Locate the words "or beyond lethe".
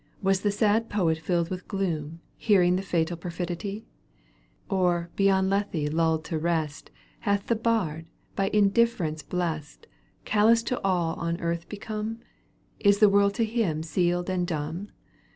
4.67-5.93